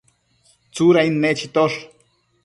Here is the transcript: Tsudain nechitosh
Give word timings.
Tsudain 0.73 1.13
nechitosh 1.25 1.77